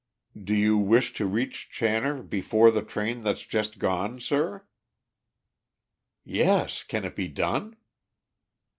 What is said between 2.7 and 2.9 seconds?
the